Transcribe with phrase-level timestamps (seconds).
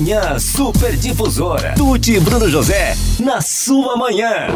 [0.00, 1.74] Manhã Super Difusora.
[1.76, 4.46] Tuti e Bruno José, na sua manhã.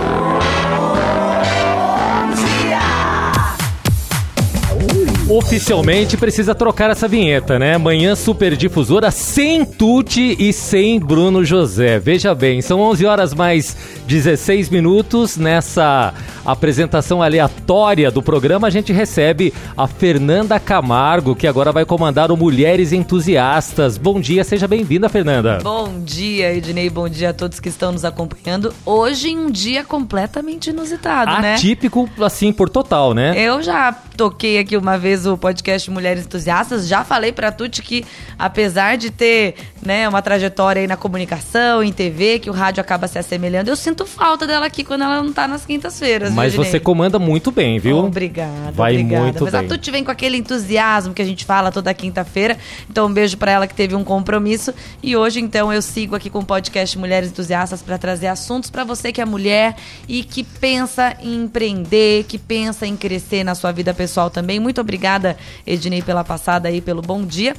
[5.29, 7.77] Oficialmente precisa trocar essa vinheta, né?
[7.77, 11.99] Manhã Super Difusora sem Tuti e sem Bruno José.
[11.99, 13.77] Veja bem, são 11 horas mais
[14.07, 15.37] 16 minutos.
[15.37, 16.15] Nessa
[16.45, 22.37] apresentação aleatória do programa, a gente recebe a Fernanda Camargo, que agora vai comandar o
[22.37, 23.97] Mulheres Entusiastas.
[23.97, 25.61] Bom dia, seja bem-vinda, Fernanda.
[25.63, 26.91] Bom dia, Ednei.
[26.91, 28.75] Bom dia a todos que estão nos acompanhando.
[28.85, 31.55] Hoje, em um dia completamente inusitado, né?
[31.55, 33.35] Atípico, assim, por total, né?
[33.39, 38.05] Eu já toquei aqui uma vez o podcast Mulheres Entusiastas, já falei pra Tuti que,
[38.39, 43.09] apesar de ter né, uma trajetória aí na comunicação, em TV, que o rádio acaba
[43.09, 46.34] se assemelhando, eu sinto falta dela aqui quando ela não tá nas quintas-feiras.
[46.35, 47.99] Mas você comanda muito bem, viu?
[47.99, 49.23] Obrigada, Vai obrigada.
[49.25, 49.65] muito Mas bem.
[49.65, 52.57] a Tuti vem com aquele entusiasmo que a gente fala toda quinta-feira.
[52.91, 54.75] Então, um beijo pra ela que teve um compromisso.
[55.03, 58.85] E hoje, então, eu sigo aqui com o podcast Mulheres Entusiastas pra trazer assuntos pra
[58.85, 59.77] você que é mulher
[60.09, 64.59] e que pensa em empreender, que pensa em crescer na sua vida pessoal também.
[64.59, 67.55] Muito obrigada, Ednei, pela passada aí, pelo bom dia.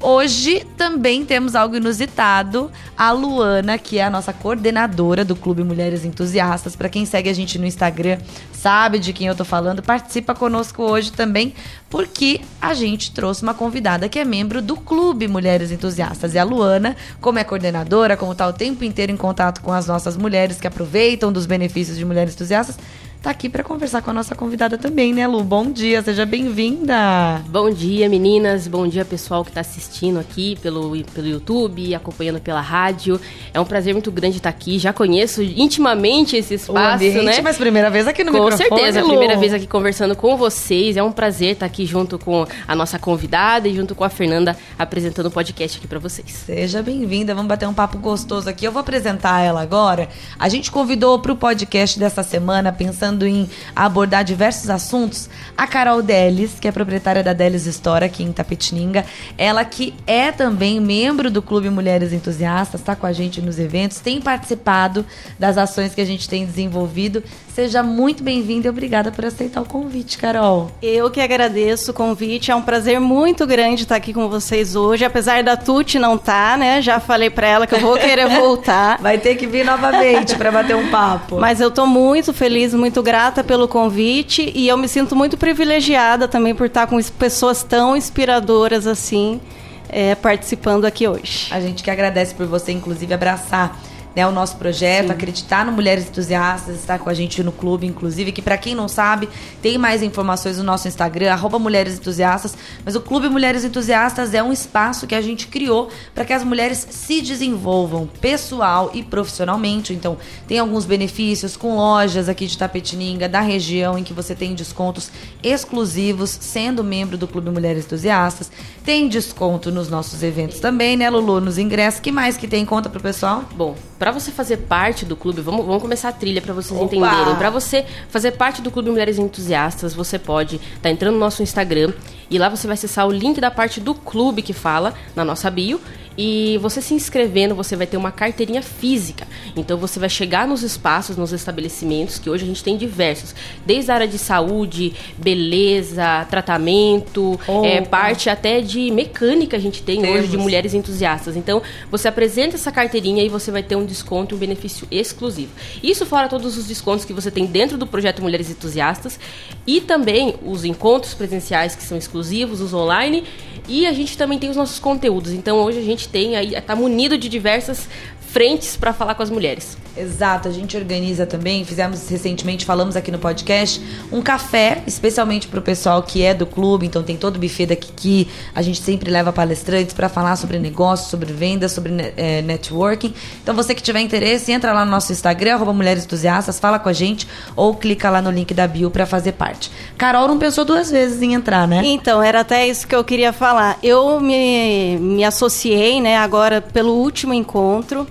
[0.00, 2.70] Hoje também temos algo inusitado.
[2.96, 6.76] A Luana, que é a nossa coordenadora do Clube Mulheres Entusiastas.
[6.76, 8.17] Para quem segue a gente no Instagram,
[8.52, 11.54] sabe de quem eu tô falando, participa conosco hoje também,
[11.88, 16.34] porque a gente trouxe uma convidada que é membro do Clube Mulheres Entusiastas.
[16.34, 19.86] E a Luana, como é coordenadora, como tá o tempo inteiro em contato com as
[19.86, 22.78] nossas mulheres que aproveitam dos benefícios de Mulheres Entusiastas,
[23.20, 25.42] tá aqui para conversar com a nossa convidada também, né, Lu?
[25.42, 27.42] Bom dia, seja bem-vinda.
[27.48, 28.68] Bom dia, meninas.
[28.68, 33.20] Bom dia, pessoal que está assistindo aqui pelo, pelo YouTube, acompanhando pela rádio.
[33.52, 34.78] É um prazer muito grande estar aqui.
[34.78, 37.40] Já conheço intimamente esse O espaço, ambiente, né?
[37.42, 39.08] mas primeira vez aqui no Com microfone, certeza, a Lu.
[39.08, 40.96] primeira vez aqui conversando com vocês.
[40.96, 44.56] É um prazer estar aqui junto com a nossa convidada e junto com a Fernanda
[44.78, 46.30] apresentando o podcast aqui para vocês.
[46.30, 48.64] Seja bem-vinda, vamos bater um papo gostoso aqui.
[48.64, 50.08] Eu vou apresentar ela agora.
[50.38, 56.02] A gente convidou para o podcast dessa semana, pensando em abordar diversos assuntos, a Carol
[56.02, 59.04] Delis, que é proprietária da Delis Store aqui em Tapetininga.
[59.36, 64.00] Ela que é também membro do Clube Mulheres Entusiastas, está com a gente nos eventos,
[64.00, 65.04] tem participado
[65.38, 67.22] das ações que a gente tem desenvolvido.
[67.54, 70.70] Seja muito bem-vinda e obrigada por aceitar o convite, Carol.
[70.80, 75.04] Eu que agradeço o convite, é um prazer muito grande estar aqui com vocês hoje,
[75.04, 76.80] apesar da Tuti não estar, né?
[76.80, 78.98] Já falei pra ela que eu vou querer voltar.
[79.00, 81.40] Vai ter que vir novamente para bater um papo.
[81.40, 86.28] Mas eu tô muito feliz, muito grata pelo convite e eu me sinto muito privilegiada
[86.28, 89.40] também por estar com pessoas tão inspiradoras assim,
[89.88, 91.48] é, participando aqui hoje.
[91.50, 93.78] A gente que agradece por você, inclusive, abraçar
[94.14, 98.32] né, o nosso projeto, acreditar no Mulheres Entusiastas, estar com a gente no clube, inclusive,
[98.32, 99.28] que para quem não sabe,
[99.62, 104.42] tem mais informações no nosso Instagram, arroba Mulheres Entusiastas, mas o Clube Mulheres Entusiastas é
[104.42, 109.92] um espaço que a gente criou para que as mulheres se desenvolvam pessoal e profissionalmente.
[109.92, 114.54] Então, tem alguns benefícios com lojas aqui de Tapetininga, da região, em que você tem
[114.54, 115.10] descontos
[115.42, 118.50] exclusivos, sendo membro do Clube Mulheres Entusiastas.
[118.84, 121.40] Tem desconto nos nossos eventos também, né, Lulu?
[121.40, 122.00] Nos ingressos.
[122.00, 122.64] que mais que tem?
[122.64, 123.44] Conta pro pessoal.
[123.54, 126.94] Bom, para você fazer parte do clube, vamos, vamos começar a trilha para vocês Opa!
[126.94, 127.34] entenderem.
[127.36, 131.42] Para você fazer parte do Clube Mulheres Entusiastas, você pode estar tá entrando no nosso
[131.42, 131.92] Instagram
[132.30, 135.50] e lá você vai acessar o link da parte do clube que fala na nossa
[135.50, 135.80] bio.
[136.18, 139.24] E você se inscrevendo, você vai ter uma carteirinha física.
[139.56, 143.32] Então você vai chegar nos espaços, nos estabelecimentos, que hoje a gente tem diversos.
[143.64, 150.00] Desde a área de saúde, beleza, tratamento, é, parte até de mecânica a gente tem
[150.00, 150.42] hoje de Temos.
[150.42, 151.36] mulheres entusiastas.
[151.36, 155.52] Então, você apresenta essa carteirinha e você vai ter um desconto e um benefício exclusivo.
[155.80, 159.20] Isso fora todos os descontos que você tem dentro do projeto Mulheres Entusiastas
[159.64, 163.22] e também os encontros presenciais que são exclusivos, os online
[163.68, 165.32] e a gente também tem os nossos conteúdos.
[165.32, 167.88] Então, hoje a gente tem aí tá munido de diversas
[168.28, 169.76] frentes para falar com as mulheres.
[169.96, 175.60] Exato, a gente organiza também, fizemos recentemente, falamos aqui no podcast, um café, especialmente pro
[175.60, 179.10] pessoal que é do clube, então tem todo o buffet daqui que a gente sempre
[179.10, 183.12] leva palestrantes para falar sobre negócios, sobre vendas, sobre eh, networking.
[183.42, 186.88] Então você que tiver interesse, entra lá no nosso Instagram, arroba Mulheres Entusiastas, fala com
[186.88, 187.26] a gente
[187.56, 189.68] ou clica lá no link da bio para fazer parte.
[189.96, 191.80] Carol não pensou duas vezes em entrar, né?
[191.84, 193.78] Então, era até isso que eu queria falar.
[193.82, 198.06] Eu me, me associei, né, agora pelo último encontro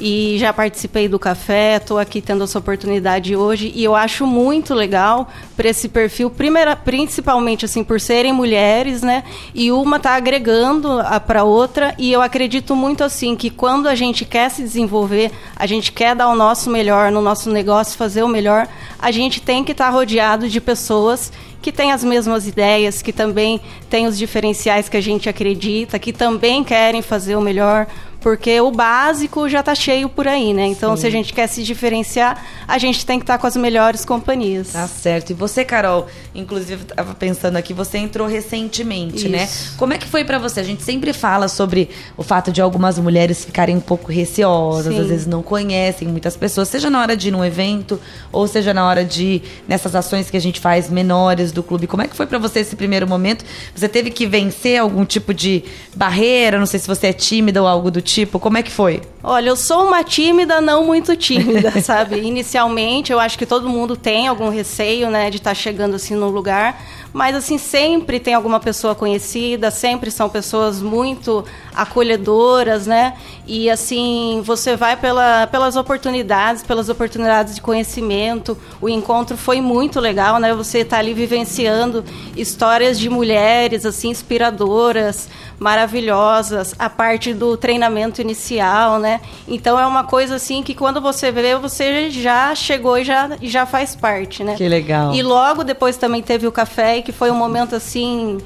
[0.00, 3.72] e já participei do café, estou aqui tendo essa oportunidade hoje.
[3.74, 9.24] E eu acho muito legal para esse perfil, primeira, principalmente assim por serem mulheres, né?
[9.54, 10.88] E uma tá agregando
[11.26, 11.94] para outra.
[11.98, 16.14] E eu acredito muito assim que quando a gente quer se desenvolver, a gente quer
[16.14, 18.68] dar o nosso melhor no nosso negócio, fazer o melhor,
[18.98, 23.12] a gente tem que estar tá rodeado de pessoas que têm as mesmas ideias, que
[23.12, 23.60] também
[23.90, 27.86] têm os diferenciais que a gente acredita, que também querem fazer o melhor
[28.20, 30.66] Porque o básico já está cheio por aí, né?
[30.66, 31.02] Então, Sim.
[31.02, 34.04] se a gente quer se diferenciar, a gente tem que estar tá com as melhores
[34.04, 34.72] companhias.
[34.72, 35.30] Tá certo.
[35.30, 39.44] E você, Carol, inclusive, estava pensando aqui, você entrou recentemente, né?
[39.44, 39.70] Isso.
[39.70, 39.76] né?
[39.76, 40.60] Como é que foi para você?
[40.60, 45.00] A gente sempre fala sobre o fato de algumas mulheres ficarem um pouco receosas, Sim.
[45.00, 48.00] às vezes não conhecem muitas pessoas, seja na hora de ir num evento,
[48.32, 51.86] ou seja na hora de nessas ações que a gente faz menores do clube.
[51.86, 53.44] Como é que foi para você esse primeiro momento?
[53.74, 55.62] Você teve que vencer algum tipo de
[55.94, 56.58] barreira?
[56.58, 58.38] Não sei se você é tímida ou algo do tipo.
[58.38, 59.02] Como é que foi?
[59.30, 62.16] Olha, eu sou uma tímida, não muito tímida, sabe?
[62.18, 66.14] Inicialmente, eu acho que todo mundo tem algum receio, né, de estar tá chegando assim
[66.14, 66.80] no lugar
[67.12, 71.44] mas assim sempre tem alguma pessoa conhecida, sempre são pessoas muito
[71.74, 73.14] acolhedoras, né?
[73.46, 78.58] E assim, você vai pela, pelas oportunidades, pelas oportunidades de conhecimento.
[78.80, 80.52] O encontro foi muito legal, né?
[80.54, 82.04] Você está ali vivenciando
[82.36, 85.28] histórias de mulheres assim inspiradoras,
[85.58, 89.17] maravilhosas, a parte do treinamento inicial, né?
[89.46, 93.66] Então é uma coisa assim que quando você vê, você já chegou e já, já
[93.66, 94.54] faz parte, né?
[94.54, 95.14] Que legal.
[95.14, 98.38] E logo depois também teve o café, que foi um momento assim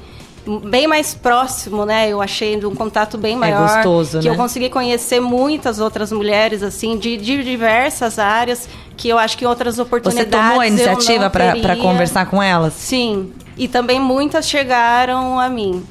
[0.65, 2.09] bem mais próximo, né?
[2.09, 3.69] Eu achei de um contato bem é maior.
[3.69, 4.33] É gostoso, que né?
[4.33, 8.67] eu consegui conhecer muitas outras mulheres, assim, de, de diversas áreas,
[8.97, 10.31] que eu acho que outras oportunidades.
[10.31, 12.73] Você tomou a iniciativa para conversar com elas?
[12.73, 13.31] Sim.
[13.57, 15.83] E também muitas chegaram a mim.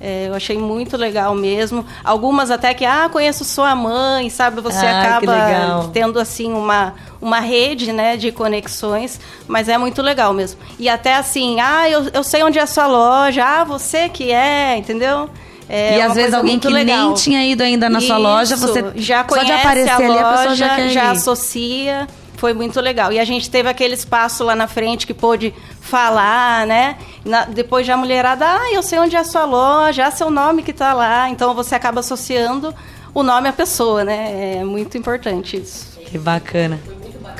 [0.00, 1.84] É, eu achei muito legal mesmo.
[2.02, 4.62] Algumas até que, ah, conheço sua mãe, sabe?
[4.62, 9.20] Você ah, acaba tendo, assim, uma, uma rede, né, de conexões.
[9.46, 10.58] Mas é muito legal mesmo.
[10.78, 13.44] E até assim, ah, eu, eu sei onde é a sua loja.
[13.44, 15.28] Ah, você que é, entendeu?
[15.68, 17.06] É e às vezes alguém que legal.
[17.06, 19.98] nem tinha ido ainda na Isso, sua loja, você já conhece só de aparecer a
[19.98, 22.08] loja, ali, a pessoa já, já associa
[22.40, 23.12] foi muito legal.
[23.12, 26.96] E a gente teve aquele espaço lá na frente que pôde falar, né?
[27.22, 30.30] Na, depois já a mulherada, ah, eu sei onde é a sua loja, é seu
[30.30, 31.28] nome que está lá.
[31.28, 32.74] Então você acaba associando
[33.12, 34.56] o nome à pessoa, né?
[34.56, 35.98] É muito importante isso.
[36.06, 36.80] Que bacana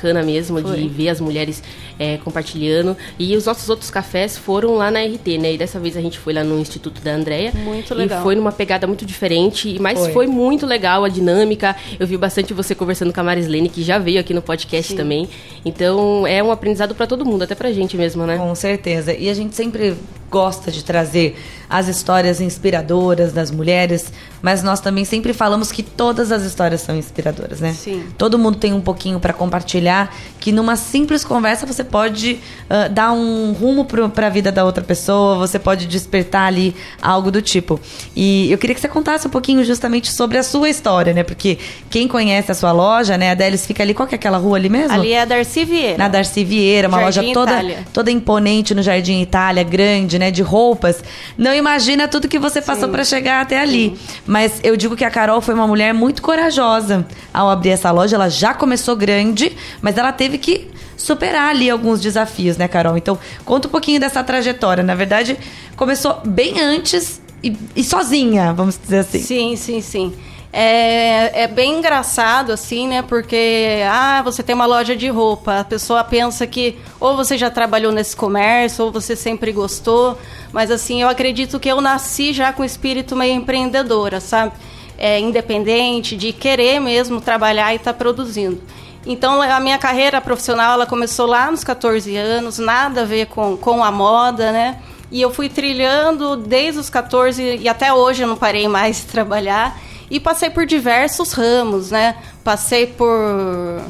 [0.01, 0.77] bacana mesmo Foi.
[0.77, 1.63] de ver as mulheres
[2.01, 2.97] é, compartilhando.
[3.19, 5.53] E os nossos outros cafés foram lá na RT, né?
[5.53, 7.53] E dessa vez a gente foi lá no Instituto da Andréia.
[7.53, 8.21] Muito legal.
[8.21, 11.77] E foi numa pegada muito diferente, mas foi, foi muito legal a dinâmica.
[11.99, 14.97] Eu vi bastante você conversando com a Marislene, que já veio aqui no podcast Sim.
[14.97, 15.29] também.
[15.63, 18.39] Então é um aprendizado para todo mundo, até pra gente mesmo, né?
[18.39, 19.13] Com certeza.
[19.13, 19.95] E a gente sempre
[20.31, 21.37] gosta de trazer
[21.71, 24.13] as histórias inspiradoras das mulheres,
[24.43, 27.73] mas nós também sempre falamos que todas as histórias são inspiradoras, né?
[27.73, 28.07] Sim.
[28.19, 33.13] Todo mundo tem um pouquinho para compartilhar, que numa simples conversa você pode uh, dar
[33.13, 37.79] um rumo para a vida da outra pessoa, você pode despertar ali algo do tipo.
[38.17, 41.23] E eu queria que você contasse um pouquinho justamente sobre a sua história, né?
[41.23, 41.57] Porque
[41.89, 43.31] quem conhece a sua loja, né?
[43.31, 44.93] A Delis fica ali, qual que é aquela rua ali mesmo?
[44.93, 45.99] Ali é a Darcy Vieira.
[45.99, 50.31] Na Darcy Vieira, uma Jardim loja toda, toda imponente no Jardim Itália, grande, né?
[50.31, 51.03] De roupas.
[51.37, 53.97] Não imagina tudo que você passou para chegar até ali.
[53.97, 53.99] Sim.
[54.27, 58.15] Mas eu digo que a Carol foi uma mulher muito corajosa ao abrir essa loja.
[58.15, 62.97] Ela já começou grande, mas ela teve que superar ali alguns desafios, né, Carol?
[62.97, 64.85] Então, conta um pouquinho dessa trajetória.
[64.85, 65.37] Na verdade,
[65.75, 69.19] começou bem antes e, e sozinha, vamos dizer assim.
[69.19, 70.13] Sim, sim, sim.
[70.53, 73.03] É, é, bem engraçado, assim, né?
[73.03, 75.61] Porque, ah, você tem uma loja de roupa.
[75.61, 80.19] A pessoa pensa que ou você já trabalhou nesse comércio, ou você sempre gostou.
[80.53, 84.53] Mas, assim, eu acredito que eu nasci já com espírito meio empreendedora, sabe?
[84.99, 88.61] É, independente, de querer mesmo trabalhar e estar tá produzindo.
[89.07, 93.57] Então, a minha carreira profissional, ela começou lá nos 14 anos, nada a ver com,
[93.57, 94.79] com a moda, né?
[95.11, 99.07] E eu fui trilhando desde os 14 e até hoje eu não parei mais de
[99.07, 99.77] trabalhar.
[100.11, 102.17] E passei por diversos ramos, né?
[102.43, 103.81] Passei por,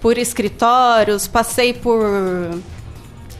[0.00, 2.02] por escritórios, passei por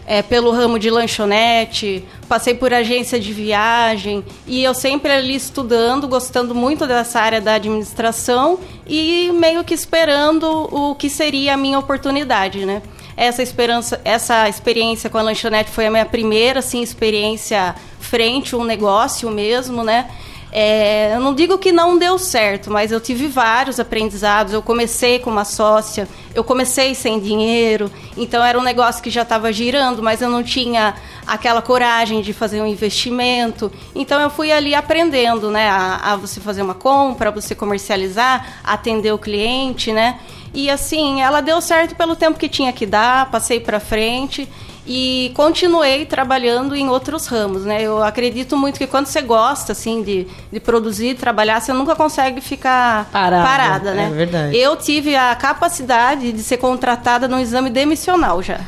[0.07, 6.09] é, pelo ramo de lanchonete, passei por agência de viagem e eu sempre ali estudando,
[6.09, 11.79] gostando muito dessa área da administração e meio que esperando o que seria a minha
[11.79, 12.83] oportunidade, né?
[13.17, 18.59] Essa esperança, essa experiência com a lanchonete foi a minha primeira assim experiência frente a
[18.59, 20.11] um negócio mesmo, né?
[20.55, 24.53] É, eu não digo que não deu certo, mas eu tive vários aprendizados.
[24.53, 29.23] Eu comecei com uma sócia, eu comecei sem dinheiro, então era um negócio que já
[29.23, 30.95] estava girando, mas eu não tinha
[31.27, 33.73] aquela coragem de fazer um investimento.
[33.95, 38.61] Então eu fui ali aprendendo, né, a, a você fazer uma compra, a você comercializar,
[38.63, 40.21] atender o cliente, né?
[40.53, 44.47] E assim, ela deu certo pelo tempo que tinha que dar, passei para frente
[44.87, 47.83] e continuei trabalhando em outros ramos, né?
[47.83, 52.41] Eu acredito muito que quando você gosta, assim, de, de produzir, trabalhar, você nunca consegue
[52.41, 54.07] ficar parada, parada né?
[54.07, 54.57] É verdade.
[54.57, 58.61] Eu tive a capacidade de ser contratada no exame demissional já.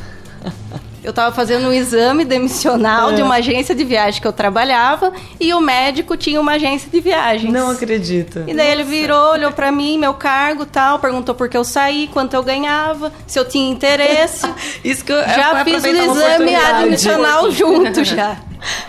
[1.05, 5.53] Eu estava fazendo um exame demissional de uma agência de viagem que eu trabalhava e
[5.53, 7.53] o médico tinha uma agência de viagens.
[7.53, 8.43] Não acredito.
[8.47, 12.09] E daí ele virou, olhou para mim, meu cargo tal, perguntou por que eu saí,
[12.09, 14.51] quanto eu ganhava, se eu tinha interesse.
[14.83, 18.39] Isso que eu já eu fiz o exame admissional junto já.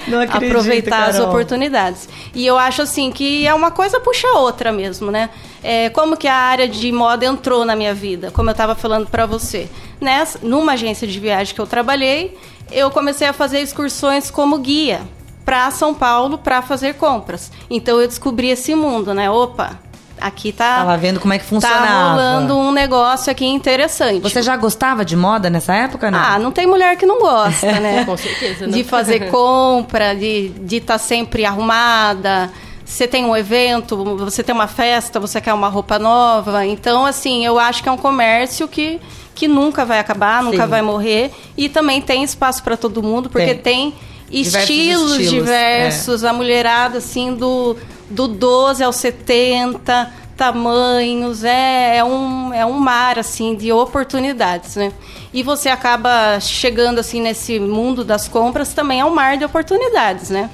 [0.07, 1.09] Não acredito, aproveitar Carol.
[1.09, 2.09] as oportunidades.
[2.33, 5.29] E eu acho assim que é uma coisa puxa a outra mesmo, né?
[5.63, 9.07] É, como que a área de moda entrou na minha vida, como eu estava falando
[9.07, 9.69] para você.
[9.99, 12.37] Nessa, numa agência de viagem que eu trabalhei,
[12.71, 15.01] eu comecei a fazer excursões como guia
[15.45, 17.51] para São Paulo para fazer compras.
[17.69, 19.29] Então eu descobri esse mundo, né?
[19.29, 19.79] Opa,
[20.19, 21.85] aqui tá Tava vendo como é que funcionava.
[21.85, 24.21] Tá rolando um negócio aqui interessante.
[24.21, 26.19] Você já gostava de moda nessa época, não?
[26.19, 28.05] Ah, não tem mulher que não gosta, né?
[28.05, 28.73] Com certeza, né?
[28.73, 32.51] De fazer compra, de estar de tá sempre arrumada.
[32.85, 36.65] Você tem um evento, você tem uma festa, você quer uma roupa nova.
[36.65, 39.01] Então, assim, eu acho que é um comércio que,
[39.33, 40.69] que nunca vai acabar, nunca Sim.
[40.69, 41.31] vai morrer.
[41.57, 43.95] E também tem espaço para todo mundo, porque tem,
[44.29, 46.23] Diversos estilos, estilos, diversos.
[46.23, 47.77] A mulherada, assim, do,
[48.09, 51.43] do 12 ao 70, tamanhos.
[51.43, 54.91] É, é, um, é um mar, assim, de oportunidades, né?
[55.33, 60.29] E você acaba chegando, assim, nesse mundo das compras, também é um mar de oportunidades,
[60.29, 60.49] né?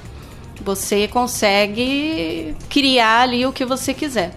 [0.63, 4.33] Você consegue criar ali o que você quiser.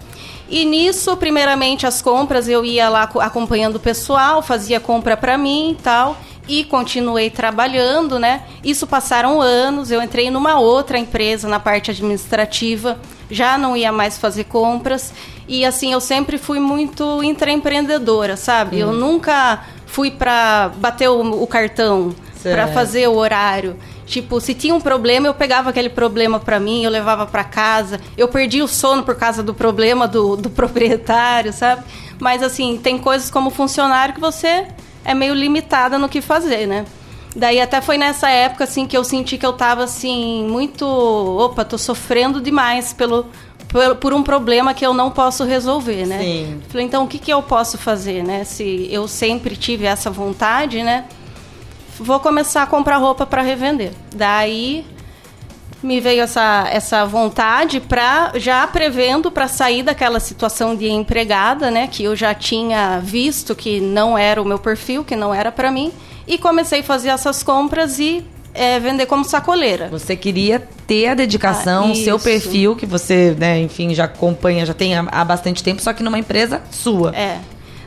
[0.49, 5.37] E nisso, primeiramente, as compras, eu ia lá co- acompanhando o pessoal, fazia compra para
[5.37, 8.43] mim e tal, e continuei trabalhando, né?
[8.63, 12.99] Isso passaram anos, eu entrei numa outra empresa na parte administrativa,
[13.29, 15.13] já não ia mais fazer compras,
[15.47, 18.79] e assim, eu sempre fui muito intraempreendedora, sabe?
[18.79, 23.75] Eu nunca fui para bater o, o cartão, para fazer o horário.
[24.05, 27.99] Tipo, se tinha um problema, eu pegava aquele problema pra mim, eu levava pra casa.
[28.15, 31.83] Eu perdi o sono por causa do problema do, do proprietário, sabe?
[32.19, 34.67] Mas assim, tem coisas como funcionário que você
[35.05, 36.85] é meio limitada no que fazer, né?
[37.35, 41.63] Daí até foi nessa época assim que eu senti que eu tava assim muito, opa,
[41.63, 43.27] tô sofrendo demais pelo
[43.67, 46.19] por, por um problema que eu não posso resolver, né?
[46.19, 46.61] Sim.
[46.69, 48.43] Falei, então o que que eu posso fazer, né?
[48.43, 51.05] Se eu sempre tive essa vontade, né?
[51.99, 53.91] vou começar a comprar roupa para revender.
[54.13, 54.85] Daí
[55.85, 61.87] me veio essa, essa vontade para já prevendo para sair daquela situação de empregada, né,
[61.87, 65.71] que eu já tinha visto que não era o meu perfil, que não era para
[65.71, 65.91] mim,
[66.27, 69.87] e comecei a fazer essas compras e é, vender como sacoleira.
[69.89, 74.65] Você queria ter a dedicação, Ah, o seu perfil, que você, né, enfim, já acompanha,
[74.65, 77.15] já tem há, há bastante tempo, só que numa empresa sua.
[77.15, 77.39] É.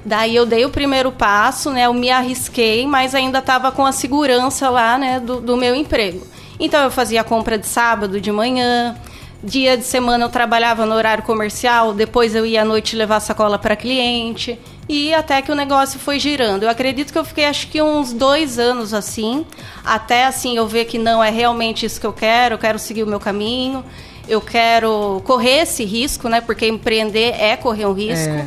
[0.04, 1.82] Daí eu dei o primeiro passo, né?
[1.84, 6.26] Eu me arrisquei, mas ainda estava com a segurança lá, né, do, do meu emprego.
[6.58, 8.96] Então eu fazia compra de sábado de manhã,
[9.42, 13.58] dia de semana eu trabalhava no horário comercial, depois eu ia à noite levar sacola
[13.58, 14.58] para cliente.
[14.88, 16.62] E até que o negócio foi girando.
[16.62, 19.44] Eu acredito que eu fiquei acho que uns dois anos assim,
[19.84, 23.02] até assim eu ver que não é realmente isso que eu quero, eu quero seguir
[23.02, 23.84] o meu caminho,
[24.26, 26.40] eu quero correr esse risco, né?
[26.40, 28.30] Porque empreender é correr um risco.
[28.30, 28.46] É.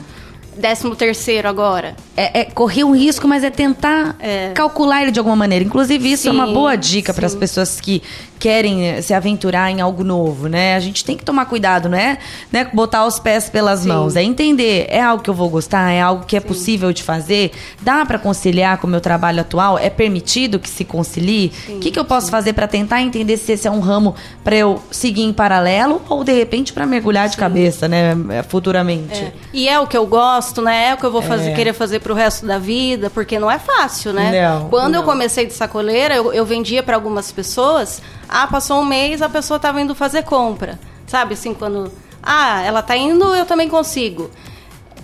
[0.58, 1.96] Décimo terceiro agora.
[2.16, 4.52] É, é correr um risco, mas é tentar É.
[4.54, 5.64] calcular ele de alguma maneira.
[5.64, 7.40] Inclusive, isso é uma Sim, boa dica para as sim.
[7.40, 8.02] pessoas que
[8.38, 10.76] querem eh, se aventurar em algo novo, né?
[10.76, 12.18] A gente tem que tomar cuidado, não é
[12.52, 13.90] né, botar os pés pelas Sim.
[13.90, 14.16] mãos.
[14.16, 17.52] É entender, é algo que eu vou gostar, é algo que é possível de fazer,
[17.82, 21.52] dá para conciliar com o meu trabalho atual, é permitido que se concilie?
[21.70, 24.56] O que, que eu posso fazer para tentar entender se esse é um ramo para
[24.56, 28.16] eu seguir em paralelo ou de repente para mergulhar de cabeça, né,
[28.50, 29.22] futuramente?
[29.22, 29.32] É.
[29.54, 30.90] E é o que eu gosto, né?
[30.90, 33.60] É o que eu vou fazer, querer fazer pro resto da vida, porque não é
[33.60, 34.50] fácil, né?
[34.50, 35.08] Não, Quando eu não.
[35.08, 38.02] comecei de sacoleira, eu, eu vendia para algumas pessoas.
[38.28, 40.80] Ah, passou um mês, a pessoa estava indo fazer compra.
[41.06, 41.92] Sabe assim, quando.
[42.24, 44.32] Ah, ela tá indo, eu também consigo.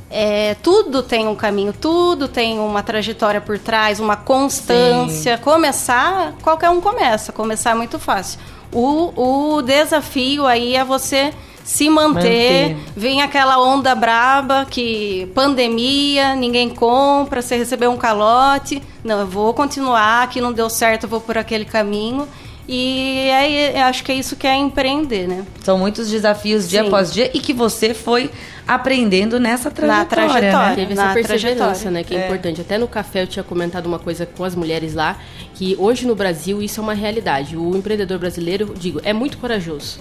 [0.10, 5.38] É, tudo tem um caminho, tudo tem uma trajetória por trás, uma constância.
[5.38, 7.32] Começar, qualquer um começa.
[7.34, 8.40] Começar é muito fácil.
[8.72, 11.34] O, o desafio aí é você
[11.68, 12.70] se manter.
[12.70, 12.78] Manter.
[12.96, 18.82] Vem aquela onda braba que pandemia, ninguém compra, você recebeu um calote.
[19.04, 22.26] Não, eu vou continuar, aqui não deu certo, eu vou por aquele caminho.
[22.70, 23.28] E
[23.76, 25.46] eu acho que é isso que é empreender, né?
[25.62, 26.88] São muitos desafios dia Sim.
[26.88, 28.32] após dia e que você foi
[28.68, 30.06] aprendendo nessa trajetória.
[30.06, 30.70] trajetória.
[30.70, 30.76] Né?
[30.76, 31.92] Teve na essa perseverança, trajetória.
[31.92, 32.04] né?
[32.04, 32.62] Que é, importante.
[32.62, 35.20] Até no café eu tinha comentado uma coisa com as mulheres lá,
[35.54, 37.56] que hoje no Brasil isso é uma realidade.
[37.56, 40.00] O empreendedor brasileiro, digo, é muito corajoso.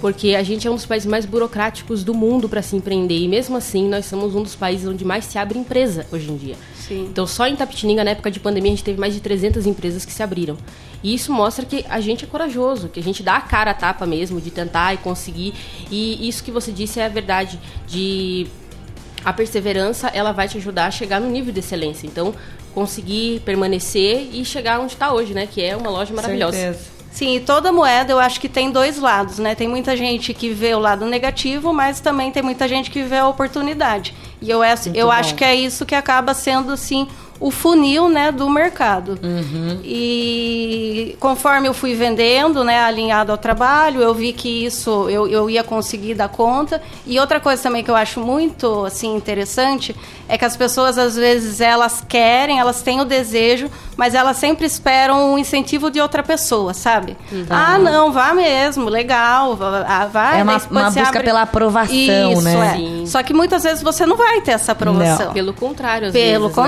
[0.00, 3.18] Porque a gente é um dos países mais burocráticos do mundo para se empreender.
[3.18, 6.36] E mesmo assim, nós somos um dos países onde mais se abre empresa hoje em
[6.36, 6.56] dia.
[6.86, 7.08] Sim.
[7.10, 10.04] Então, só em Tapetininga, na época de pandemia, a gente teve mais de 300 empresas
[10.04, 10.56] que se abriram.
[11.02, 13.74] E isso mostra que a gente é corajoso, que a gente dá a cara a
[13.74, 15.54] tapa mesmo, de tentar e conseguir.
[15.90, 18.05] E isso que você disse é a verdade, de
[19.24, 22.06] a perseverança ela vai te ajudar a chegar no nível de excelência.
[22.06, 22.34] Então,
[22.74, 25.46] conseguir permanecer e chegar onde está hoje, né?
[25.46, 26.56] Que é uma loja maravilhosa.
[26.56, 26.96] Certeza.
[27.16, 29.54] Sim, e toda moeda eu acho que tem dois lados, né?
[29.54, 33.16] Tem muita gente que vê o lado negativo, mas também tem muita gente que vê
[33.16, 34.12] a oportunidade.
[34.42, 34.60] E eu,
[34.92, 39.18] eu acho que é isso que acaba sendo, assim, o funil né, do mercado.
[39.22, 39.80] Uhum.
[39.84, 45.50] E conforme eu fui vendendo, né, alinhado ao trabalho, eu vi que isso eu, eu
[45.50, 46.80] ia conseguir dar conta.
[47.06, 49.94] E outra coisa também que eu acho muito assim interessante
[50.28, 54.66] é que as pessoas às vezes elas querem, elas têm o desejo, mas elas sempre
[54.66, 57.16] esperam um incentivo de outra pessoa, sabe?
[57.30, 57.46] Uhum.
[57.48, 60.40] Ah, não, vá mesmo, legal, vá, vai.
[60.40, 61.22] É uma, uma busca abre...
[61.22, 62.72] pela aprovação, Isso, né?
[62.74, 62.76] É.
[62.76, 63.06] Sim.
[63.06, 65.26] Só que muitas vezes você não vai ter essa aprovação.
[65.26, 65.32] Não.
[65.32, 66.62] Pelo contrário, às Pelo vezes, né?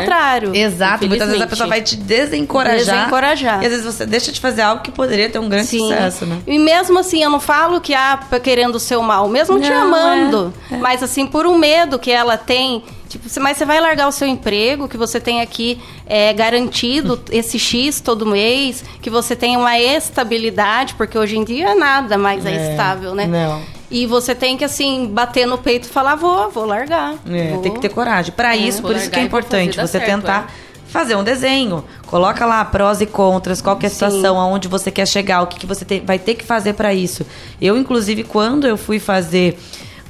[0.61, 2.97] Exato, muitas vezes a pessoa vai te desencorajar.
[2.97, 3.63] Desencorajar.
[3.63, 5.81] E às vezes você deixa de fazer algo que poderia ter um grande Sim.
[5.81, 6.39] sucesso, né?
[6.47, 9.83] E mesmo assim, eu não falo que ah, querendo o seu mal, mesmo te Não,
[9.83, 10.79] amando, é, é.
[10.79, 12.83] mas assim, por um medo que ela tem.
[13.09, 17.59] Tipo, mas você vai largar o seu emprego, que você tem aqui é, garantido esse
[17.59, 22.51] X todo mês, que você tem uma estabilidade, porque hoje em dia nada mais é,
[22.53, 23.27] É, estável, né?
[23.27, 23.78] não.
[23.91, 27.15] E você tem que, assim, bater no peito e falar, vou, vou largar.
[27.31, 27.63] É, vou.
[27.63, 28.33] tem que ter coragem.
[28.37, 30.53] Pra isso, vou por isso que é importante fazer você certo, tentar
[30.89, 31.83] fazer um desenho.
[32.07, 33.95] Coloca lá prós e contras, qual que é a Sim.
[33.95, 36.93] situação, aonde você quer chegar, o que, que você te- vai ter que fazer pra
[36.93, 37.25] isso.
[37.61, 39.59] Eu, inclusive, quando eu fui fazer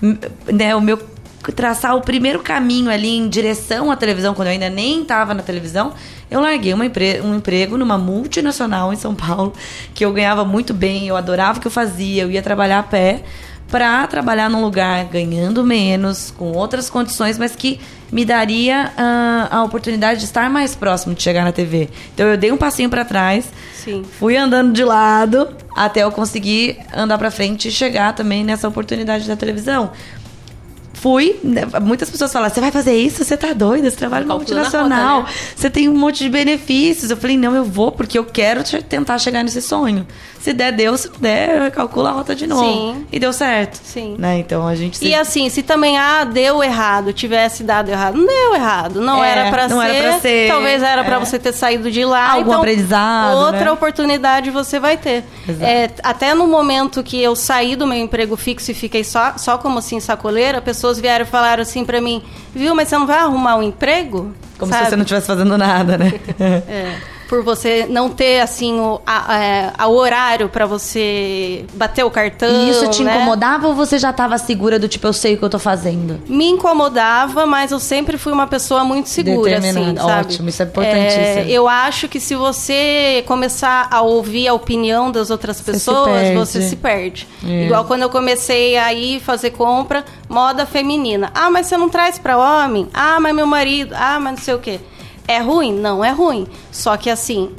[0.03, 0.17] hum,
[0.53, 0.99] né, o meu
[1.55, 5.43] traçar o primeiro caminho ali em direção à televisão, quando eu ainda nem estava na
[5.43, 5.93] televisão,
[6.29, 9.53] eu larguei uma empre- um emprego numa multinacional em São Paulo,
[9.95, 12.83] que eu ganhava muito bem, eu adorava o que eu fazia, eu ia trabalhar a
[12.83, 13.23] pé
[13.71, 17.79] para trabalhar num lugar ganhando menos, com outras condições, mas que
[18.11, 21.89] me daria ah, a oportunidade de estar mais próximo de chegar na TV.
[22.15, 24.03] Então eu dei um passinho para trás, Sim.
[24.19, 29.29] fui andando de lado até eu conseguir andar para frente e chegar também nessa oportunidade
[29.29, 29.93] da televisão.
[30.95, 33.23] Fui, né, muitas pessoas falam, você vai fazer isso?
[33.25, 33.89] Você tá doida?
[33.89, 35.37] Você trabalha numa a multinacional, rota, né?
[35.55, 37.11] você tem um monte de benefícios.
[37.11, 40.05] Eu falei, não, eu vou porque eu quero te- tentar chegar nesse sonho.
[40.41, 40.97] Se der, deu.
[40.97, 42.63] Se não der, calcula a rota de novo.
[42.63, 43.07] Sim.
[43.13, 43.81] E deu certo.
[43.85, 44.17] Sim.
[44.19, 44.39] Né?
[44.39, 45.05] Então a gente...
[45.05, 49.31] E assim, se também, ah, deu errado, tivesse dado errado, não deu errado, não É,
[49.31, 51.19] era pra não ser, era pra ser, talvez era pra é.
[51.21, 52.33] você ter saído de lá.
[52.33, 53.71] Algum então, aprendizado, Outra né?
[53.73, 55.23] oportunidade você vai ter.
[55.61, 59.59] É, até no momento que eu saí do meu emprego fixo e fiquei só, só
[59.59, 62.23] como assim, sacoleira, pessoas vieram e falaram assim pra mim,
[62.55, 64.33] viu, mas você não vai arrumar um emprego?
[64.59, 64.85] Como Sabe?
[64.85, 66.13] se você não estivesse fazendo nada, né?
[66.41, 66.97] É,
[67.29, 72.49] por você não ter assim o, a- é, a- horário pra você bater o cartão.
[72.49, 73.15] E isso te né?
[73.17, 76.21] incomodava ou você já tava segura do tipo, eu sei o que eu tô fazendo?
[76.27, 80.21] Me incomodava, mas eu sempre fui uma pessoa muito segura, assim, sabe?
[80.27, 81.23] Ótimo, isso é importantíssimo.
[81.23, 86.11] É, eu acho que se você começar a ouvir a opinião das outras se pessoas,
[86.21, 86.37] perde.
[86.37, 87.29] você se perde.
[87.47, 87.67] É.
[87.67, 91.31] Igual quando eu comecei a ir fazer compra, moda feminina.
[91.35, 92.89] Ah, mas você não traz pra homem?
[92.95, 93.95] Ah, mas meu marido.
[93.99, 94.81] Ah, mas não sei o quê.
[95.29, 95.73] É ruim?
[95.73, 96.47] Não é ruim.
[96.73, 97.51] Só que assim,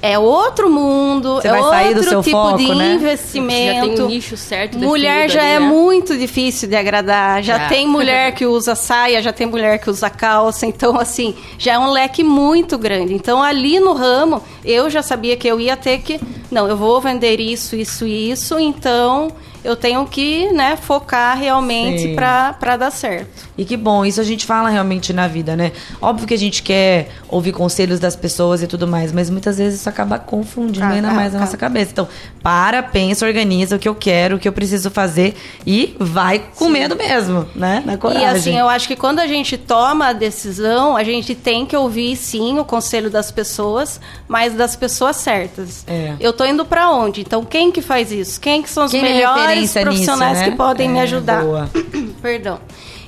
[0.00, 2.74] é outro mundo, Você é outro seu tipo foco, de né?
[2.74, 4.04] Já tem investimento.
[4.04, 5.66] um nicho certo Mulher já ali, é né?
[5.66, 7.42] muito difícil de agradar.
[7.42, 7.68] Já, Já.
[7.68, 10.64] tem mulher que usa saia, já tem mulher que usa calça.
[10.66, 13.14] Então, assim, já é um leque muito grande.
[13.14, 16.18] Então, ali no ramo, eu já sabia que eu ia ter que.
[16.50, 18.58] Não, eu vou vender isso, isso e isso.
[18.58, 19.28] Então,
[19.64, 22.14] eu tenho que né, focar realmente Sim.
[22.14, 23.48] para dar certo.
[23.56, 25.72] E que bom, isso a gente fala realmente na vida, né?
[26.02, 29.80] Óbvio que a gente quer ouvir conselhos das pessoas e tudo mais, mas muitas vezes
[29.80, 31.92] isso acaba confundindo Acaba, ainda mais a nossa cabeça.
[31.92, 32.08] Então,
[32.42, 35.34] para, pensa, organiza o que eu quero, o que eu preciso fazer
[35.66, 37.82] e vai com medo mesmo, né?
[37.86, 38.22] Na coragem.
[38.22, 41.76] E assim, eu acho que quando a gente toma a decisão, a gente tem que
[41.76, 45.84] ouvir sim o conselho das pessoas, mas das pessoas certas.
[45.86, 46.14] É.
[46.20, 47.22] Eu tô indo pra onde?
[47.22, 48.40] Então quem que faz isso?
[48.40, 50.50] Quem que são os Quem é melhores referência profissionais nisso, né?
[50.50, 51.42] que podem me É, ajudar?
[51.42, 51.70] boa.
[52.20, 52.60] Perdão.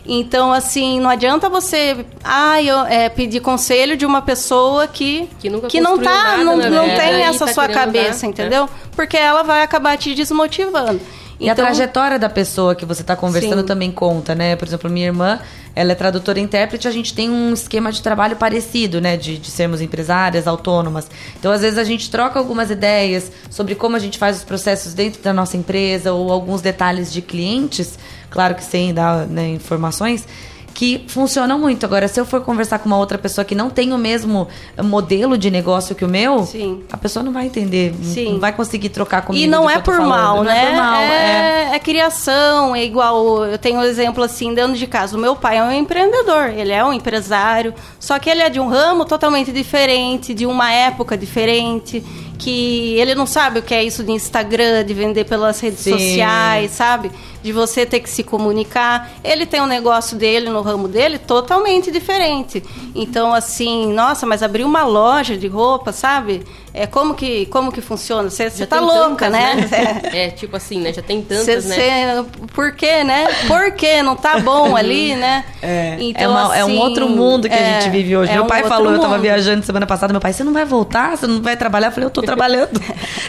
[0.08, 5.50] Então, assim, não adianta você ah, eu, é, pedir conselho de uma pessoa que, Que
[5.50, 8.68] nunca não construiu tá, nada não, não tem essa tá sua cabeça, dar, entendeu?
[8.94, 11.00] Porque ela vai acabar te desmotivando.
[11.38, 13.66] E a trajetória da pessoa que você está conversando Sim.
[13.66, 14.56] também conta, né?
[14.56, 15.38] Por exemplo, minha irmã,
[15.74, 19.16] ela é tradutora e intérprete, a gente tem um esquema de trabalho parecido, né?
[19.16, 21.10] De, de sermos empresárias, autônomas.
[21.38, 24.94] Então, às vezes, a gente troca algumas ideias sobre como a gente faz os processos
[24.94, 27.98] dentro da nossa empresa ou alguns detalhes de clientes,
[28.30, 30.26] claro que sem dar né, informações,
[30.76, 31.86] que funcionam muito.
[31.86, 34.46] Agora, se eu for conversar com uma outra pessoa que não tem o mesmo
[34.84, 36.82] modelo de negócio que o meu, Sim.
[36.92, 38.34] a pessoa não vai entender, Sim.
[38.34, 39.42] não vai conseguir trocar comigo.
[39.42, 40.64] E não é eu tô por mal, Não né?
[40.64, 41.70] É por mal, é.
[41.72, 43.46] é, é criação, é igual.
[43.46, 45.16] Eu tenho um exemplo assim, dentro de casa.
[45.16, 48.60] O meu pai é um empreendedor, ele é um empresário, só que ele é de
[48.60, 52.04] um ramo totalmente diferente, de uma época diferente.
[52.38, 55.92] Que ele não sabe o que é isso de Instagram, de vender pelas redes Sim.
[55.92, 57.10] sociais, sabe?
[57.42, 59.10] De você ter que se comunicar.
[59.22, 62.62] Ele tem um negócio dele no ramo dele totalmente diferente.
[62.94, 66.44] Então, assim, nossa, mas abrir uma loja de roupa, sabe?
[66.74, 68.28] É como que, como que funciona?
[68.28, 70.02] Você tá louca, tantas, né?
[70.12, 70.92] É, tipo assim, né?
[70.92, 71.74] Já tem Cê- tantas, né?
[71.74, 73.28] cê- por quê, né?
[73.46, 74.02] Por quê?
[74.02, 75.44] Não tá bom ali, né?
[75.62, 78.30] É, Então, é, uma- é um assim, outro mundo que a é, gente vive hoje.
[78.30, 79.22] é meu um pai falou, eu tava mundo.
[79.22, 81.16] viajando semana passada, meu pai, você não vai voltar?
[81.16, 81.88] Você não vai trabalhar?
[81.88, 82.80] Eu falei, eu tô trabalhando.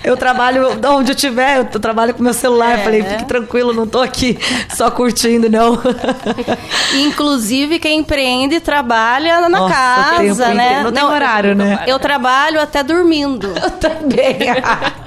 [0.04, 2.80] eu trabalho de onde eu tiver, eu trabalho com meu celular.
[2.80, 3.04] É, falei, é.
[3.04, 4.38] fique tranquilo, não tô aqui
[4.76, 5.80] só curtindo, não.
[7.00, 10.84] Inclusive, quem empreende trabalha na Nossa, casa, tempo né?
[10.84, 11.84] Não tem horário, né?
[11.88, 13.54] Eu trabalho até dormindo.
[13.62, 14.38] Eu também.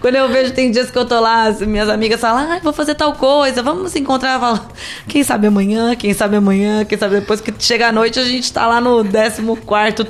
[0.00, 2.94] Quando eu vejo, tem dias que eu tô lá, minhas amigas falam, ah, vou fazer
[2.94, 4.34] tal coisa, vamos se encontrar.
[4.34, 4.60] Eu falo,
[5.08, 8.52] quem sabe amanhã, quem sabe amanhã, quem sabe depois que chega a noite, a gente
[8.52, 9.42] tá lá no 14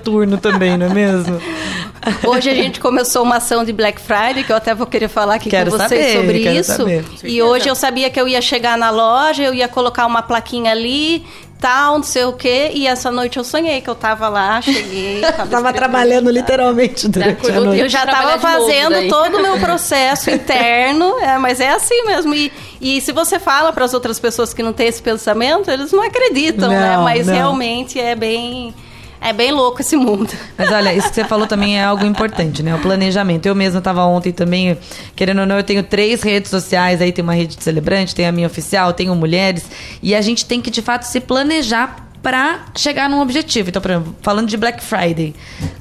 [0.03, 1.41] turno também, não é mesmo?
[2.25, 5.35] Hoje a gente começou uma ação de Black Friday, que eu até vou querer falar
[5.35, 6.73] aqui Quero com vocês saber, sobre isso.
[6.73, 7.05] saber.
[7.25, 10.71] E hoje eu sabia que eu ia chegar na loja, eu ia colocar uma plaquinha
[10.71, 11.27] ali,
[11.61, 12.71] tal, não sei o quê.
[12.75, 15.21] E essa noite eu sonhei que eu tava lá, cheguei.
[15.37, 17.83] Tava, Tava trabalhando literalmente durante a noite.
[17.83, 22.35] Eu já novo fazendo todo o meu processo interno, é, mas é assim mesmo.
[22.35, 25.93] E, e se você fala para as outras pessoas que não têm esse pensamento, eles
[25.93, 26.97] não acreditam, né?
[26.97, 27.35] Não, Mas não.
[27.35, 28.75] realmente é bem,
[29.21, 30.31] é bem louco esse mundo.
[30.57, 32.75] Mas olha, isso que você falou também é algo importante, né?
[32.75, 33.47] O planejamento.
[33.47, 34.77] Eu mesma estava ontem também,
[35.15, 38.27] querendo ou não, eu tenho três redes sociais, aí tem uma rede de celebrante, tem
[38.27, 39.65] a minha oficial, tenho mulheres,
[40.03, 43.69] e a gente tem que de fato se planejar pra chegar num objetivo.
[43.69, 45.33] Então, por exemplo, falando de Black Friday,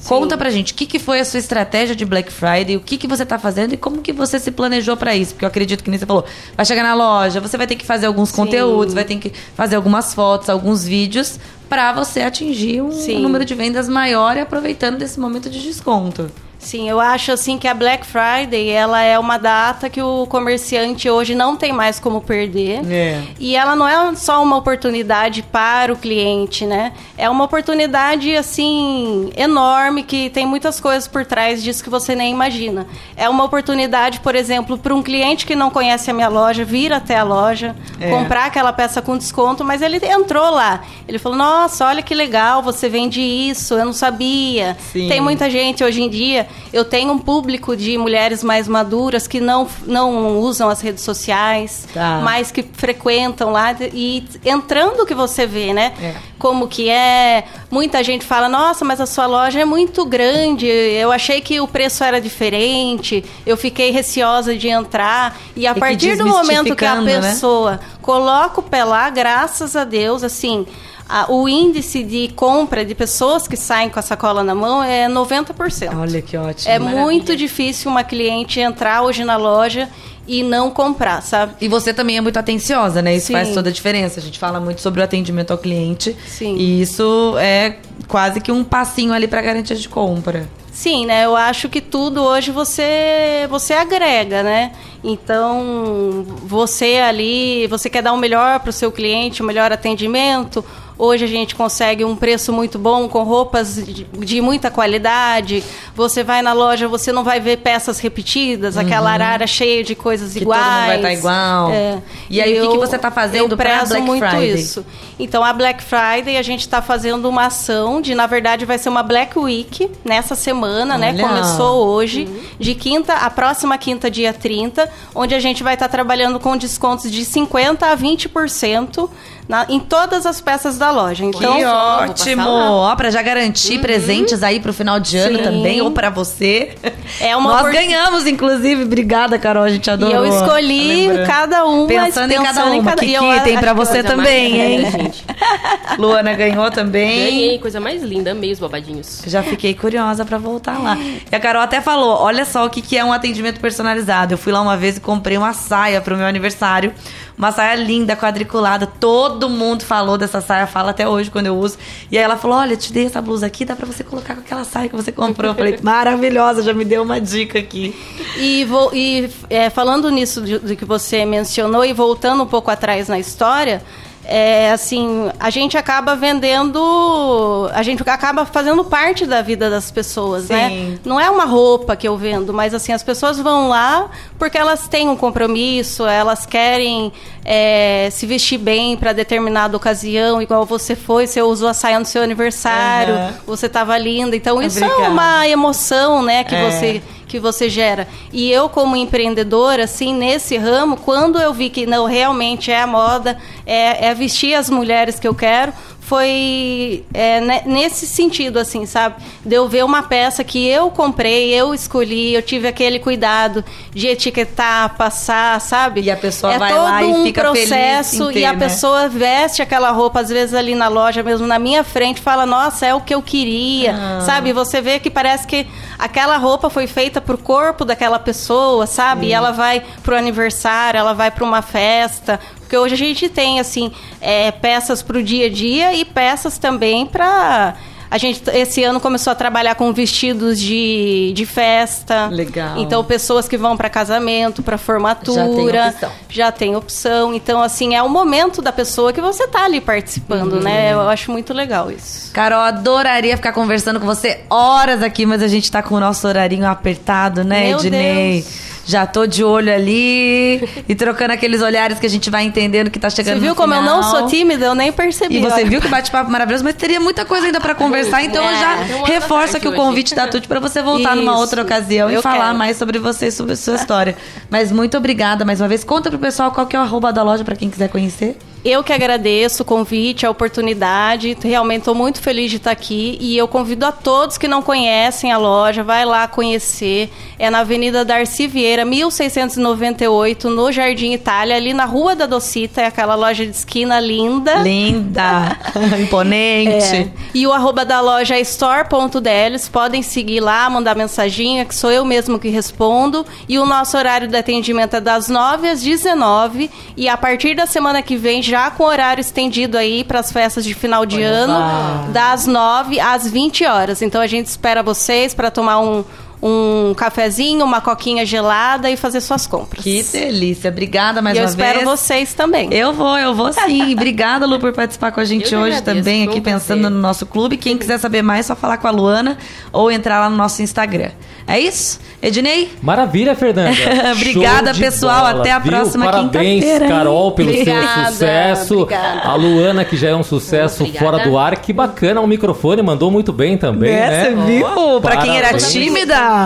[0.07, 2.97] conta pra gente o que, que foi a sua estratégia de Black Friday, o que,
[2.97, 5.33] que você tá fazendo e como que você se planejou pra isso.
[5.33, 6.23] Porque eu acredito que nem você falou,
[6.55, 9.75] vai chegar na loja, você vai ter que fazer alguns conteúdos, vai ter que fazer
[9.75, 13.23] algumas fotos, alguns vídeos pra você atingir um Sim.
[13.23, 16.29] número de vendas maior e aproveitando desse momento de desconto.
[16.65, 21.07] Sim, eu acho assim que a Black Friday ela é uma data que o comerciante
[21.07, 22.81] hoje não tem mais como perder.
[22.91, 23.21] É.
[23.39, 26.91] E ela não é só uma oportunidade para o cliente, né?
[27.15, 32.31] É uma oportunidade assim enorme que tem muitas coisas por trás disso que você nem
[32.33, 32.87] imagina.
[33.15, 36.91] É uma oportunidade, por exemplo, para um cliente que não conhece a minha loja vir
[36.91, 38.09] até a loja, É.
[38.09, 40.81] comprar aquela peça com desconto, mas ele entrou lá.
[41.07, 44.75] Ele falou: "Nossa, olha que legal, você vende isso, eu não sabia".
[44.91, 45.07] Sim.
[45.07, 46.47] Tem muita gente hoje em dia.
[46.73, 51.87] Eu tenho um público de mulheres mais maduras que não, não usam as redes sociais,
[51.93, 52.19] Tá.
[52.23, 55.93] mas que frequentam lá e entrando que você vê, né?
[56.01, 56.15] É.
[56.37, 57.45] Como que é.
[57.71, 60.67] Muita gente fala, nossa, mas a sua loja é muito grande.
[60.67, 63.23] Eu achei que o preço era diferente.
[63.45, 65.37] Eu fiquei receosa de entrar.
[65.55, 67.21] E a que partir do momento que a né?
[67.21, 70.65] pessoa coloca o pé lá, graças a Deus, assim.
[71.07, 75.07] A- o índice de compra de pessoas que saem com a sacola na mão é
[75.07, 75.95] 90%.
[75.97, 76.71] Olha que ótimo.
[76.71, 77.01] É Maravilha.
[77.03, 79.87] muito difícil uma cliente entrar hoje na loja
[80.27, 81.53] e não comprar, sabe?
[81.61, 83.15] E você também é muito atenciosa, né?
[83.15, 83.33] Isso Sim.
[83.33, 84.19] faz toda a diferença.
[84.19, 86.15] A gente fala muito sobre o atendimento ao cliente.
[86.27, 86.55] Sim.
[86.57, 90.49] E isso é quase que um passinho ali para garantia de compra.
[90.73, 91.23] Sim, né?
[91.25, 94.71] Eu acho que tudo hoje você você agrega, né?
[95.03, 100.65] Então, você ali, você quer dar o melhor para o seu cliente, o melhor atendimento.
[100.97, 105.61] Hoje a gente consegue um preço muito bom com roupas de, de muita qualidade.
[105.93, 110.29] Você vai na loja, você não vai ver peças repetidas, aquela arara cheia de coisas
[110.29, 110.33] Uhum.
[110.37, 110.61] Que iguais.
[110.63, 111.71] todo mundo vai estar igual.
[111.71, 111.97] É.
[112.29, 114.53] E aí, o que eu- que você tá fazendo eu pra prezo Black muito Friday?
[114.53, 114.85] isso.
[115.19, 118.89] Então, a Black Friday, a gente está fazendo uma ação de, na verdade, vai ser
[118.89, 121.09] uma Black Week nessa semana, né?
[121.13, 121.27] Olha.
[121.27, 122.27] Começou hoje,
[122.59, 127.11] de quinta, a próxima quinta, dia 30, onde a gente vai estar trabalhando com descontos
[127.11, 129.09] de 50% a 20%
[129.47, 131.23] na, em todas as peças da loja.
[131.25, 132.47] Então, que ótimo!
[132.49, 135.43] Ó, pra já garantir presentes aí pro final de ano Sim.
[135.43, 136.75] também, ou pra você.
[137.19, 138.83] É uma Nós opor- ganhamos, inclusive.
[138.83, 139.63] Obrigada, Carol.
[139.63, 140.15] A gente e adorou.
[140.15, 141.25] eu escolhi Lembra?
[141.25, 141.87] cada uma.
[141.87, 142.91] Pensando em cada uma.
[142.91, 144.77] e Kiki, eu tem pra que você também, hein?
[144.77, 145.25] linda, gente.
[145.97, 147.25] Luana ganhou também.
[147.25, 149.21] Ganhei, coisa mais linda, amei os babadinhos.
[149.25, 150.97] Já fiquei curiosa pra voltar lá.
[150.97, 154.33] E a Carol até falou: olha só o que, que é um atendimento personalizado.
[154.33, 156.93] Eu fui lá uma vez e comprei uma saia pro meu aniversário.
[157.37, 158.87] Uma saia linda, quadriculada.
[158.87, 161.77] Todo mundo falou dessa saia, fala até hoje quando eu uso.
[162.09, 164.41] E aí ela falou: olha, te dei essa blusa aqui, dá pra você colocar com
[164.41, 165.51] aquela saia que você comprou.
[165.51, 167.93] Eu falei, maravilhosa, já me deu uma dica aqui.
[168.37, 172.71] E, vou, e é, falando nisso de- do que você mencionou e voltando um pouco
[172.71, 173.81] atrás na história,
[174.27, 180.45] é, assim, a gente acaba vendendo, a gente acaba fazendo parte da vida das pessoas,
[180.45, 180.53] Sim.
[180.53, 180.99] né?
[181.05, 184.09] Não é uma roupa que eu vendo, mas assim, as pessoas vão lá
[184.39, 187.13] porque elas têm um compromisso, elas querem
[187.45, 192.05] é, se vestir bem para determinada ocasião, igual você foi, você usou a saia no
[192.05, 193.33] seu aniversário, Aham.
[193.45, 194.35] você estava linda.
[194.35, 195.03] Então isso Obrigada.
[195.03, 196.69] é uma emoção, né, que É.
[196.71, 198.07] você que você gera.
[198.31, 202.87] E eu como empreendedora, assim, nesse ramo, quando eu vi que não realmente é a
[202.87, 205.73] moda, é, é vestir as mulheres que eu quero,
[206.05, 209.15] foi é, ne- nesse sentido, assim, sabe?
[209.43, 214.07] De eu ver uma peça que eu comprei, eu escolhi, eu tive aquele cuidado de
[214.07, 216.01] etiquetar, passar, sabe?
[216.01, 218.53] E a pessoa é vai todo lá e um fica feliz processo ter, e a
[218.53, 218.59] né?
[218.59, 222.85] pessoa veste aquela roupa, às vezes ali na loja mesmo, na minha frente, fala, nossa,
[222.85, 224.21] é o que eu queria, Ah.
[224.21, 224.53] sabe?
[224.53, 225.65] Você vê que parece que
[225.97, 229.27] aquela roupa foi feita pro corpo daquela pessoa, sabe?
[229.27, 232.39] E ela vai pro aniversário, ela vai pra uma festa.
[232.65, 237.05] Porque hoje a gente tem, assim, é, peças pro dia a dia e peças também
[237.05, 237.75] pra.
[238.09, 242.27] A gente, esse ano, começou a trabalhar com vestidos de, de festa.
[242.27, 242.77] Legal.
[242.77, 245.89] Então, pessoas que vão para casamento, para formatura.
[245.89, 246.11] opção.
[246.29, 247.33] Já tem opção.
[247.33, 250.93] Então, assim, é o momento da pessoa que você tá ali participando, né?
[250.93, 252.31] Eu acho muito legal isso.
[252.31, 256.27] Carol, adoraria ficar conversando com você horas aqui, mas a gente tá com o nosso
[256.27, 258.41] horarinho apertado, né, Meu Ednei?
[258.41, 258.74] Deus.
[258.87, 262.99] Já tô de olho ali e trocando aqueles olhares que a gente vai entendendo que
[262.99, 264.65] tá chegando Você viu no como eu não sou tímida?
[264.65, 265.37] Eu nem percebi.
[265.37, 265.65] E você Olha.
[265.65, 268.95] viu que bate-papo maravilhoso, mas teria muita coisa ainda pra conversar, então eu já É,
[268.95, 269.79] uma da reforço aqui o hoje.
[269.79, 271.41] convite da Tuti pra você voltar numa Isso.
[271.41, 272.57] outra ocasião e Eu falar quero.
[272.59, 274.15] mais sobre você e sobre a sua história.
[274.51, 275.83] Mas muito obrigada mais uma vez.
[275.83, 278.37] Conta pro pessoal qual que é o arroba da loja pra quem quiser conhecer.
[278.65, 281.37] Eu que agradeço o convite, a oportunidade.
[281.43, 283.15] Realmente estou muito feliz de estar aqui.
[283.21, 287.11] E eu convido a todos que não conhecem a loja, vai lá conhecer.
[287.37, 292.81] É na Avenida Darcy Vieira, 1698, no Jardim Itália, ali na Rua da Docita.
[292.81, 294.55] É aquela loja de esquina linda.
[294.55, 295.55] Linda,
[296.01, 296.95] imponente.
[296.95, 297.09] É.
[297.35, 299.69] E o arroba da loja é store.deles.
[299.69, 303.23] Podem seguir lá, mandar mensaginha, que sou eu mesmo que respondo.
[303.47, 306.71] E o nosso horário de atendimento é das 9 às 19.
[306.97, 310.63] E a partir da semana que vem, já com horário estendido aí para as festas
[310.63, 314.01] de final de ano, das 9 às 20 horas.
[314.01, 316.03] Então a gente espera vocês para tomar um,
[316.41, 319.83] um cafezinho, uma coquinha gelada e fazer suas compras.
[319.83, 320.69] Que delícia.
[320.69, 321.89] Obrigada mais e eu uma espero vez.
[321.89, 322.69] vocês também.
[322.71, 323.93] Eu vou, eu vou sim.
[323.93, 327.25] Obrigada, Lu, por participar com a gente Eu hoje agradeço, também, aqui pensando no nosso
[327.25, 327.57] clube.
[327.57, 329.37] Quem quiser saber mais, é só falar com a Luana
[329.71, 331.11] ou entrar lá no nosso Instagram.
[331.47, 331.99] É isso?
[332.21, 332.71] Ednei?
[332.81, 333.77] Maravilha, Fernanda.
[334.13, 335.25] Obrigada, pessoal.
[335.27, 335.71] Até a viu?
[335.71, 336.87] próxima Parabéns, quinta-feira?
[336.87, 338.79] Carol, pelo Obrigada, seu sucesso.
[338.81, 339.21] obrigada.
[339.29, 341.05] A Luana, que já é um sucesso Obrigada.
[341.05, 341.55] fora do ar.
[341.57, 344.23] Que bacana o microfone, mandou muito bem também, É, né?
[344.23, 345.01] você viu?
[345.01, 345.71] Pra quem era Parabéns.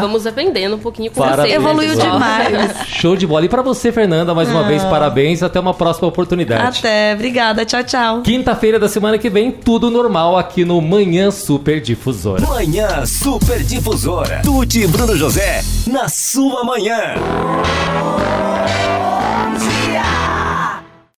[0.02, 1.50] Vamos aprendendo um pouquinho com Parabéns.
[1.50, 1.56] você.
[1.56, 2.72] Evoluiu demais.
[2.88, 3.46] Show de bola.
[3.46, 5.42] E pra você, Fernanda, mais uma vez, parabéns.
[5.44, 6.80] Até uma próxima oportunidade.
[6.80, 7.13] Até.
[7.13, 7.65] Obrigada.
[7.65, 8.22] Tchau, tchau.
[8.22, 12.42] Quinta-feira da semana que vem, tudo normal aqui no Manhã Super Difusora.
[12.48, 14.42] Manhã Super Difusora.
[14.44, 17.15] Tuti e Bruno José, na sua manhã.